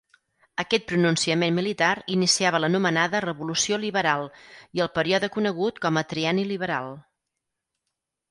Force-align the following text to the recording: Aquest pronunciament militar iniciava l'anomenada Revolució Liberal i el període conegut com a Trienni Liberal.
Aquest 0.61 0.85
pronunciament 0.91 1.57
militar 1.57 1.89
iniciava 2.13 2.61
l'anomenada 2.63 3.21
Revolució 3.27 3.77
Liberal 3.83 4.25
i 4.79 4.83
el 4.85 4.91
període 4.97 5.29
conegut 5.37 5.77
com 5.87 5.99
a 6.01 6.05
Trienni 6.15 6.47
Liberal. 6.53 6.89